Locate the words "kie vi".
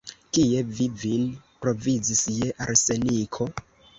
0.35-0.87